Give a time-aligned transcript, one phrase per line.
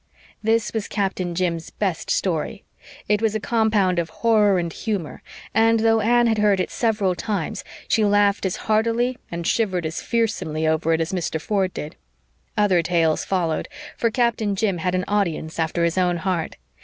[0.41, 2.63] This was Captain Jim's best story.
[3.07, 5.21] It was a compound of horror and humor,
[5.53, 10.01] and though Anne had heard it several times she laughed as heartily and shivered as
[10.01, 11.39] fearsomely over it as Mr.
[11.39, 11.97] Ford did.
[12.57, 16.55] Other tales followed, for Captain Jim had an audience after his own heart.